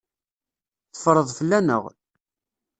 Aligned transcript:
Teffreḍ 0.91 1.27
fell-aneɣ. 1.37 1.83